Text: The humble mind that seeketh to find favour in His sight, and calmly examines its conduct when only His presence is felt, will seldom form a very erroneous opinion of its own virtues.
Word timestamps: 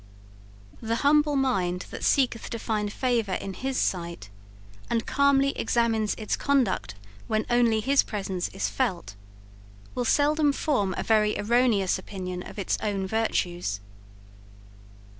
The 0.81 0.95
humble 1.05 1.35
mind 1.35 1.85
that 1.91 2.03
seeketh 2.03 2.49
to 2.49 2.57
find 2.57 2.91
favour 2.91 3.35
in 3.35 3.53
His 3.53 3.77
sight, 3.79 4.31
and 4.89 5.05
calmly 5.05 5.51
examines 5.51 6.15
its 6.15 6.35
conduct 6.35 6.95
when 7.27 7.45
only 7.51 7.81
His 7.81 8.01
presence 8.01 8.49
is 8.49 8.67
felt, 8.67 9.13
will 9.93 10.03
seldom 10.03 10.53
form 10.53 10.95
a 10.97 11.03
very 11.03 11.37
erroneous 11.37 11.99
opinion 11.99 12.41
of 12.41 12.57
its 12.57 12.79
own 12.81 13.05
virtues. 13.05 13.79